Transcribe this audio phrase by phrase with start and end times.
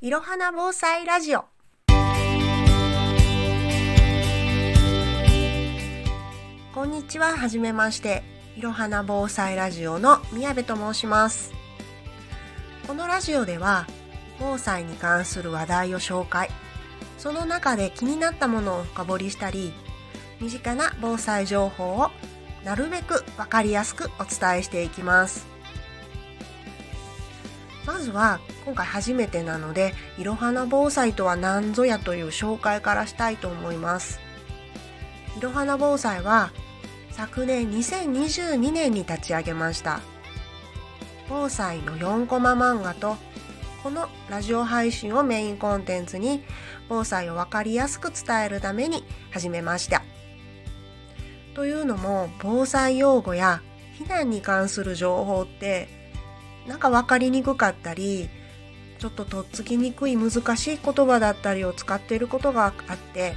[0.00, 1.44] いろはな防災ラジオ。
[6.72, 7.36] こんにちは。
[7.36, 8.22] はじめまして。
[8.56, 11.52] いろはな防災ラジオの宮部と申します。
[12.86, 13.88] このラジオでは
[14.38, 16.48] 防災に関する話題を紹介。
[17.18, 19.72] その中で気になったものを深掘りしたり
[20.40, 22.12] 身近な防災情報を
[22.64, 25.57] なるべくわかりやすくお伝えしていきます。
[27.88, 34.20] まずは今回初めてなのでいろはな防災とは何ぞやという紹介からしたいと思います。
[35.38, 36.52] いろはな防災は
[37.12, 40.00] 昨年2022年に立ち上げました。
[41.30, 43.16] 防災の4コマ漫画と
[43.82, 46.42] このラジオ配信をメインコンテンツに
[46.90, 50.02] 防災を分かりやすく伝えるために始めました。
[51.54, 53.62] というのも防災用語や
[53.98, 55.97] 避難に関する情報って
[56.68, 58.28] なんか分かりにくかったり
[58.98, 63.34] ちょっととっつきにくい難しい言葉だったりを使っていることがあって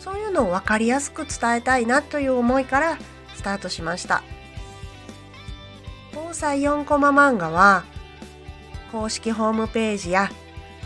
[0.00, 2.98] そういうのを分かりやすく伝えたいなという思いから
[3.34, 4.22] スタートしました
[6.14, 7.84] 防災4コマ漫画は
[8.90, 10.30] 公式ホームページや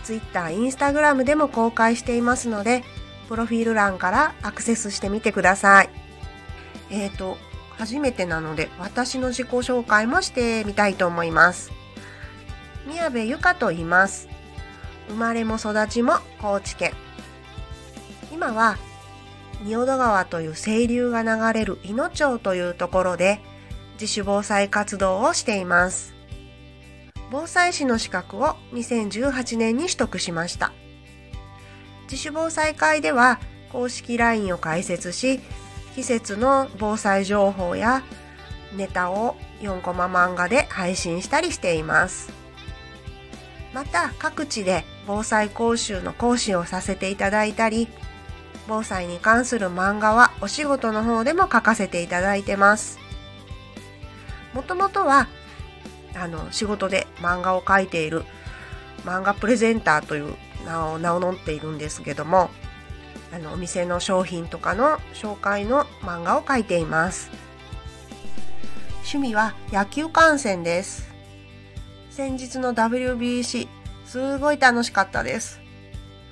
[0.03, 2.83] Twitter、Instagram でも公開していますので
[3.29, 5.89] プロフィール欄からアクセスしてみてください。
[6.91, 7.39] えっ、ー、と、
[7.79, 11.73] 初めてなので私の自己紹介もしてみたいと思います。
[12.87, 14.29] 宮部ゆかと言います。
[15.09, 16.93] 生まれも育ちも高知県。
[18.33, 18.77] 今は
[19.63, 23.41] 仁淀川という清流が流れる伊野町というところで
[23.95, 26.15] 自主防災活動をしています。
[27.31, 30.73] 防災士の資格を2018年に取得しました。
[32.05, 35.41] 自主防災会では公式 LINE を開設し、
[35.95, 38.03] 季節の防災情報や
[38.75, 42.33] ネタを4コマ漫画で配信したりしています。
[43.75, 47.89] また各地で防災講習の講師をさせていただいたり、
[48.69, 52.99] 防災に関する漫画はお仕事の方でも書かせていただいてます。
[54.55, 55.29] もともとは
[56.15, 58.25] あの仕事で漫画を描いている
[59.05, 60.35] 漫画プレゼンターという
[60.67, 62.51] 名を名を載っているんですけども
[63.33, 67.31] あのお店の商品とかの紹介の漫画を描いています。
[68.99, 71.11] 趣味は野球観戦です。
[72.11, 73.69] 先日の WBC
[74.05, 75.61] すごい楽しかったです。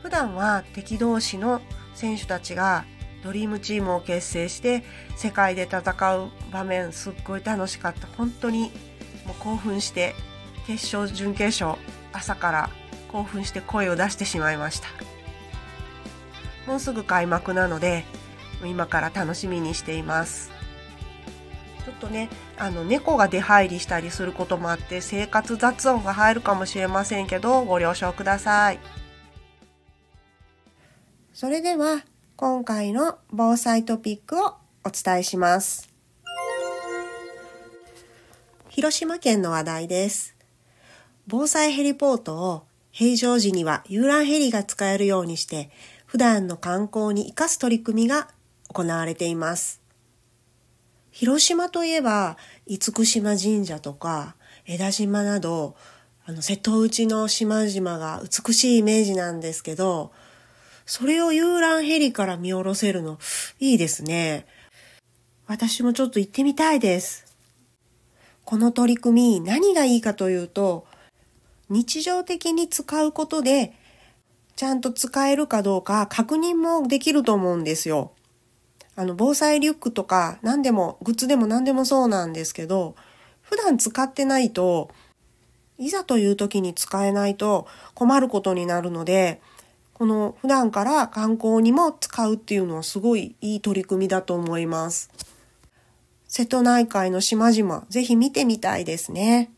[0.02, 1.62] 普段は敵同士の
[1.94, 2.84] 選手たちが
[3.24, 4.82] ドリームチームを結成して
[5.16, 5.80] 世界で戦
[6.16, 8.06] う場面すっごい楽しかった。
[8.16, 8.72] 本当に
[9.26, 10.14] もう興奮して
[10.66, 11.80] 決勝準決勝
[12.12, 12.70] 朝から
[13.10, 15.09] 興奮して声を出してしまいました。
[16.70, 18.04] もうすぐ開幕なので
[18.64, 20.52] 今から楽しみにしています。
[21.84, 28.78] ちょっとねあの猫が出入りしたりすることもあって生活雑音が入るかもしれませんけどご了承ください。
[31.32, 32.04] それでは
[32.36, 34.54] 今回の防災トピックを
[34.84, 35.92] お伝えします。
[38.68, 40.36] 広島県の話題です。
[41.26, 45.70] 防災ヘリポートを平常時には遊覧ヘリが使えるようにして
[46.10, 48.26] 普段の観光に生かす取り組みが
[48.66, 49.80] 行われています。
[51.12, 54.34] 広島といえば、厳島神社とか、
[54.66, 55.76] 枝島など、
[56.26, 60.10] あの、瀬戸内の島々が美しいイメージなんですけど、
[60.84, 63.20] それを遊覧ヘリから見下ろせるの、
[63.60, 64.46] いいですね。
[65.46, 67.36] 私もちょっと行ってみたいです。
[68.44, 70.88] この取り組み、何がいいかというと、
[71.68, 73.74] 日常的に使うことで
[74.60, 78.12] ちゃんと使えるかどうか確認もできると思うんですよ。
[78.94, 82.94] あの、防災リュックとか何でも、グッズでも何でもそうなんですけど、
[83.40, 84.90] 普段使ってないと、
[85.78, 89.40] いざという時に使えないと困ることになるので、
[89.94, 95.08] この普段から観光にも使うっていうのはすごいいい取り組みだと思います。
[96.28, 99.50] 瀬戸内海の島々、ぜひ見てみたいですね。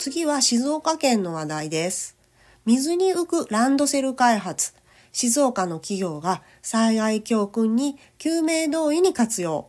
[0.00, 2.16] 次は静岡県の話題です。
[2.64, 4.72] 水に浮くランドセル開発。
[5.12, 9.68] 静岡の企業が災害教訓に救命胴衣に活用。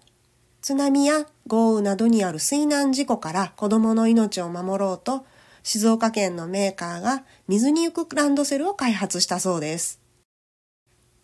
[0.61, 5.25] 津波や豪雨などにある水難事故から子供の命を守ろうと、
[5.63, 9.99] 静岡県のメーカーが水に浮くランドセルを開発したそうです。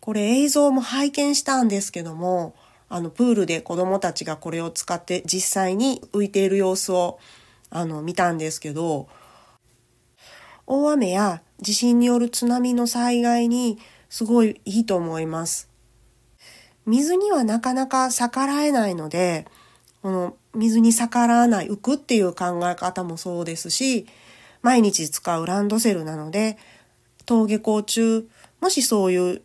[0.01, 2.55] これ映像も拝見したんですけども、
[2.89, 7.19] あのプールで子供たちがこれを使って実際に浮いている様子を
[7.69, 9.07] あの、見たんですけど、
[10.65, 13.79] 大雨や地震による津波の災害に
[14.09, 15.69] すごいいいと思います。
[16.85, 19.45] 水にはなかなか逆らえないので、
[20.01, 24.07] この水に逆らわない、浮くっていう考え方もそうですし、
[24.61, 26.57] 毎日使うランドセルなので、
[27.27, 28.27] 登下校中、
[28.61, 29.41] もしそういう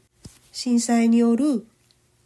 [0.52, 1.66] 震災による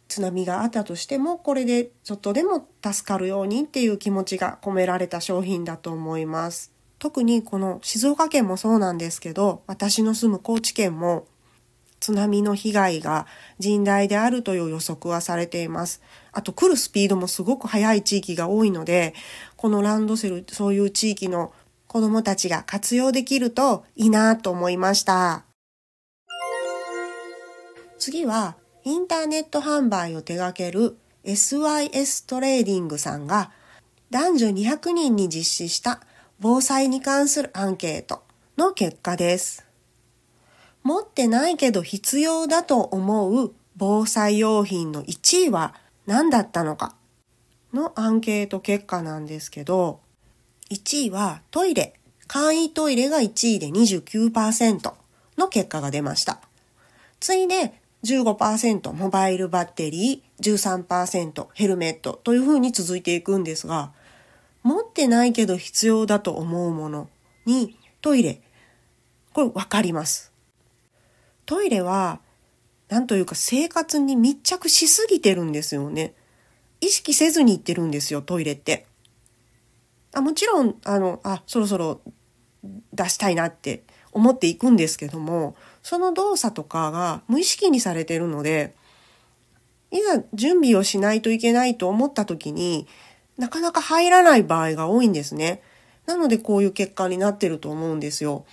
[0.07, 6.71] 津波があったとしても、これでちょっとでも助かるようにっていう気持ちが込められた商品だと思います。
[6.99, 11.27] 特にこの静岡県もそうなんですけど、私の住む高知県も
[11.99, 13.27] 津波の被害が
[13.59, 16.01] 甚大であるという予測はされています。
[16.31, 19.13] あと来るスピードもすごく速い地域が多いので、
[19.55, 21.53] このランドセル、そういう地域の
[21.87, 25.45] 子供たちが活用できるといいなと思いました。
[27.97, 28.57] 次は、
[28.87, 30.95] インターネット販売を手掛ける
[31.25, 33.51] SYS トレーディングさんが
[34.11, 35.99] 男女200人に実施した
[36.39, 38.23] 防災に関するアンケート
[38.55, 39.67] の結果です。
[40.83, 45.75] 持ってないけど必要だと思う防災用品の1位は
[46.05, 46.95] 何だったのか
[47.73, 49.99] のアンケート結果なんですけど、
[50.71, 51.99] 1位はトイレ。
[52.27, 54.93] 簡易トイレが1位で29%
[55.37, 56.39] の結果が出ました。
[57.19, 63.91] 次いで15%モバイルバッテリー、13%ヘルメットというふうに続いていくんですが、
[64.63, 67.09] 持ってないけど必要だと思うもの
[67.45, 68.41] にトイレ。
[69.33, 70.31] これわかります。
[71.45, 72.19] トイレは、
[72.89, 76.13] なんというか生活に密着しすぎてるんですよね。
[76.81, 78.85] 意識せずに行ってるんですよ、トイレって。
[80.13, 82.01] あもちろん、あの、あ、そろそろ
[82.93, 85.55] 出したいなって思っていくんですけども、
[85.87, 88.75] その動作とかが無意識にされてるので、
[89.89, 92.87] いざ準備をしないといけないと思った時に
[93.37, 95.61] なかなか入らない場合が多いんですね。
[96.05, 98.43] なのでこういう結果になってると思うんですよ。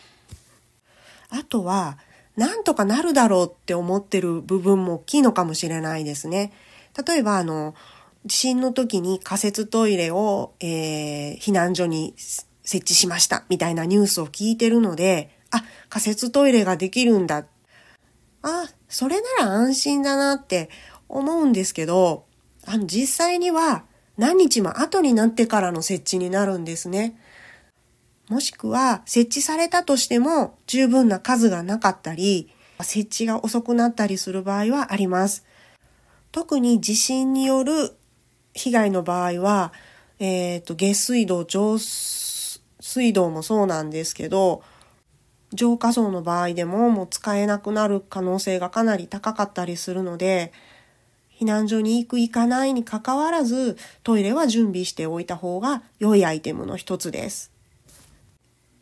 [1.29, 1.99] あとは、
[2.37, 6.53] なんとかなるだろうって思ってる部分も大きいのかもしれないですね。
[7.05, 7.75] 例えば、あの、
[8.25, 17.46] 地震の時に仮設トイレを、えー、避難所に設置しましたみたいなニュースを聞いてるので、あ、仮設トイレができるんだ。
[18.43, 20.70] あ、それなら安心だなって
[21.08, 22.26] 思うんですけど、
[22.67, 23.85] あの、実際には
[24.17, 27.19] 何日も後になってからの設置になるんですね。
[28.29, 32.50] もしくは設置されたとしても十分な数がなかったり、
[32.81, 35.44] 設置が遅くなったりする場合はあります。
[36.32, 37.96] 特に地震による
[38.55, 39.73] 被害の場合は、
[40.19, 44.62] えっ、ー、と、下水道、上水道もそうなんですけど、
[45.55, 50.53] 浄化層の場合でももう使えなくなる可能性がかなり高かったりするので、
[51.39, 57.55] 避難所に行く行かないにかかわらずトイレは準備しておいた方が良いアイテムの一つです。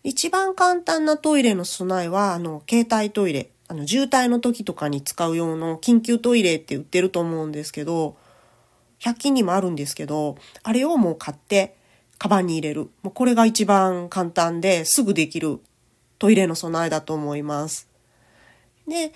[0.04, 3.50] 一番簡単なトイレの備えは、あの、携帯トイレ。
[3.68, 8.16] あの、渋滞の時とかに使う用の緊急トイレって売ってると思うんですけど、
[8.98, 11.76] 100均にもあるんですけど、あれをもう買って、
[12.18, 12.90] カバンに入れる。
[13.02, 15.60] もうこれが一番簡単ですぐできる
[16.22, 17.88] トイレの備えだと思います。
[18.86, 19.12] で、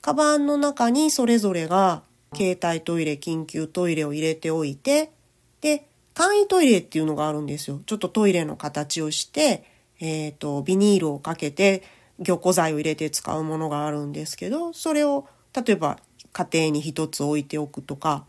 [0.00, 2.02] カバンの中にそれぞれが
[2.34, 5.12] 携帯トイレ、緊急トイレを入れておいて、
[5.60, 7.82] で、簡易トイレっていうのがあるんですよ。
[7.84, 9.64] ちょっとトイレの形をして、
[10.00, 11.82] えっ、ー、と、ビニールをかけて、
[12.18, 15.98] 凝固剤を入れて使うものがあるんですけど、それを、例えば
[16.32, 18.24] 家庭に一つ置いておくとか、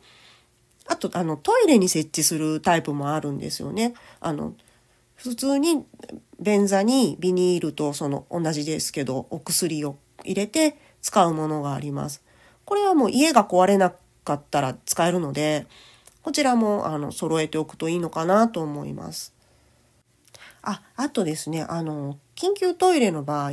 [0.85, 3.93] あと、あの、トイレに設置するタイプもあるんですよね。
[4.19, 4.53] あの、
[5.23, 5.85] 普通に
[6.39, 12.23] 便座にビニールとその同じですけど、お薬を入れて使うものがあります。
[12.65, 15.67] これはもう家が壊れなかったら使えるので、
[16.23, 19.35] こちらもあの揃えておくといいのかなと思います。
[20.63, 23.51] あ、あとですね、あの、緊急トイレの場合、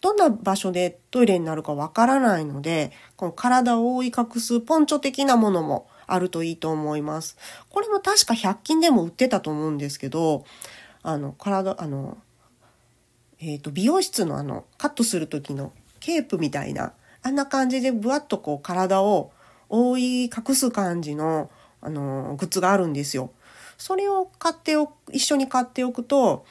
[0.00, 7.36] どんな場所でトイレになるかわからないので、この体を覆い隠すポンチョ的なものもあるといいと思います。
[7.70, 10.44] これも確か100均でも売ってたと思うんですけど、
[11.04, 12.18] あの、体、あの、
[13.38, 19.30] えっ、ー、と、美容室のあの、カットする時のケープみたいな、あんな感じでぶわっとこう体を
[19.68, 21.50] 覆い隠す感じの、
[21.82, 23.30] あの、グッズがあるんですよ。
[23.76, 26.46] それを買っておく、一緒に買っておくと、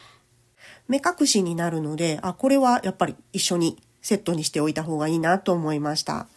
[0.88, 6.28] 目隠しになるので、あ、これはやっぱり一緒にセットにしておいた方がいいなと思いました。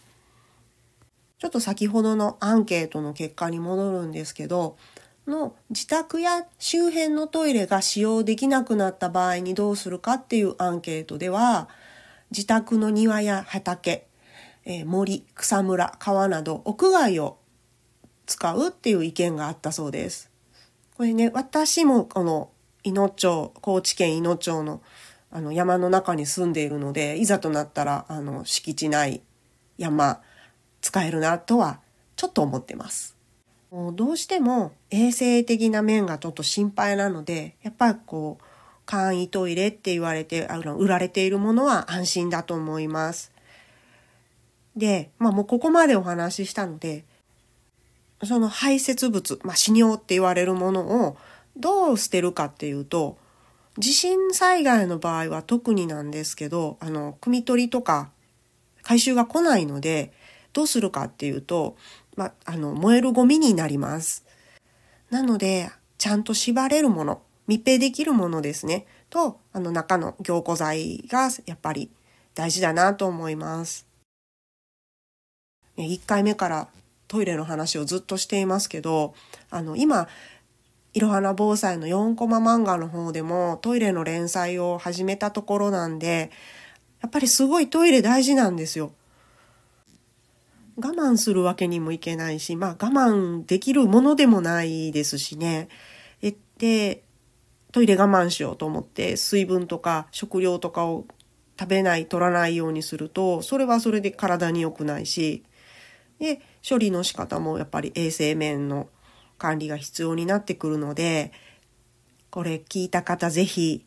[1.37, 4.75] ちょっと先ほどのアンケートの結果に戻るんですけど、
[5.27, 11.69] の自宅や周辺のトイレが使用できなくなった場合にどうするかっていうアンケートでは、
[12.31, 14.07] 自宅の庭や畑、
[14.65, 17.37] えー、森、草むら、川など屋外を
[18.25, 20.31] 使うっていう意見があったそうです。
[20.95, 22.49] これね、私もこの、
[22.83, 24.81] 伊野町、高知県伊野町の
[25.29, 29.21] あの山の中に住んでいるので、いざとなったら、あの、敷地内
[29.77, 30.21] 山
[30.81, 31.81] 使えるなとは
[32.15, 33.16] ちょっと思ってます。
[33.71, 38.43] もうどうしても衛生的な面がちょっと心配なので、やっぱりこう、
[38.85, 43.33] 簡易トイレって言われて、あの、売られているものは安心だと思います。
[44.77, 47.03] で、まあもうここまでお話ししたので、
[48.23, 51.17] その排泄物、まあ死尿って言われるものを
[51.57, 53.17] どう捨てるかっていうと、
[53.77, 58.11] 地震災害の場合は特になんですけど、あの、汲み取りとか
[58.81, 60.13] 回収が来ないので、
[60.53, 61.75] どうするかっていうと、
[62.17, 64.25] まあ、の、燃えるゴミになります。
[65.09, 68.85] なので、ちゃんと縛れるもの、密閉できるものですね。
[69.09, 71.89] と、あの中の凝固剤がやっぱり
[72.35, 73.87] 大事だなと思います。
[75.77, 76.67] 1回目から
[77.07, 79.13] トイレの話をずっとしていますけど、
[79.49, 80.07] あの、今、
[80.93, 86.31] いろはな防災の4コマ漫画の方でもトイレの連載を始めたところなんで、
[87.01, 88.91] やっぱりすごいトイレ大事なんですよ。
[90.79, 95.69] 我慢するわけにもいけないし、まあ我慢できるものでもないですしね。
[96.21, 97.03] え、で、
[97.71, 101.05] トイレ我慢しようと思って水分とか食料とかを
[101.59, 105.43] 食べない、取らないようにすると、それはそれで体に良くないし、
[106.19, 108.87] で、処理の仕方もやっぱり衛生面の
[109.39, 111.31] 管理が必要になってくるので、
[112.29, 113.83] これ聞いた方ぜひ、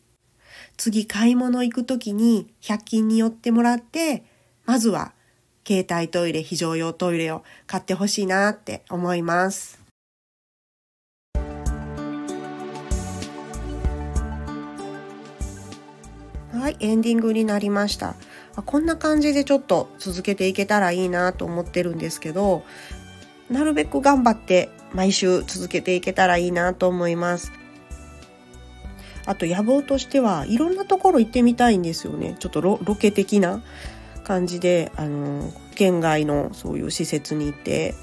[0.75, 4.25] 次買い物行く時に100均に寄ってもらって、
[4.65, 5.13] まずは
[5.67, 9.79] 携帯トイレ、非常用トイレを買ってほしいなって思います。
[16.53, 18.15] はい、エンディングになりました。
[18.65, 22.63] こんな感じでちょっと続けていけたらいいなと思ってるんですけど、
[23.49, 27.51] なるべく頑張って毎週続けていけたらいいなと思います。
[29.25, 32.35] あと野望としてはいろんなところ行ってみたいんですよね。
[32.39, 33.63] ちょっとロケ的な
[34.21, 37.95] 感じで、あの、県外のそういう施設に行って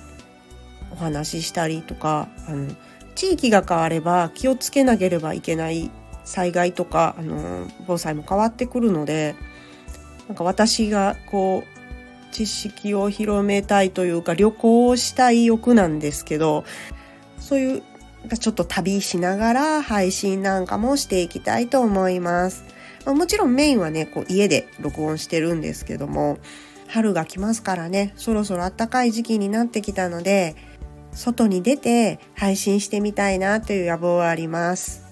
[0.92, 2.68] お話ししたりとか、あの、
[3.14, 5.90] 地域が変われば気をつけなければいけない
[6.24, 9.34] 災害とか、あの、防災も変わってくるので、
[10.28, 11.78] なんか私がこう、
[12.32, 16.64] 知識を広めたいというか旅行をしたい欲なんですけど、
[17.38, 17.82] そういう
[18.38, 22.64] ちょっと旅しながら配信なんかもしていきたいと思います。
[23.08, 26.36] まあ、もちろんメインはね、こう家で録音してるんですけども、
[26.88, 30.56] 春が来ますからね、そろそろ暖かい時期になってきたので、
[31.12, 35.04] 外に出て配信してみたいなという野望はあります。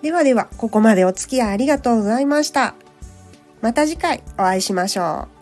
[0.00, 2.76] ではでは、ここまでお付き合いありがとうございました。
[3.60, 5.41] また次回お会いしましょう。